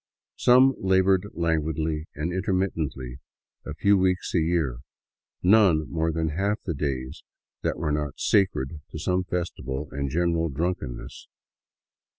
Some 0.37 0.73
labored 0.79 1.27
languidly 1.33 2.07
and 2.15 2.33
intermittently 2.33 3.19
a 3.67 3.75
few 3.75 3.99
weeks 3.99 4.33
a 4.33 4.39
year, 4.39 4.79
none 5.43 5.87
more 5.91 6.11
than 6.11 6.29
half 6.29 6.59
the 6.63 6.73
days 6.73 7.21
that 7.61 7.77
were 7.77 7.91
not 7.91 8.19
sacred 8.19 8.81
to 8.89 8.97
some 8.97 9.23
festival 9.25 9.89
and 9.91 10.09
general 10.09 10.49
drunkenness. 10.49 11.27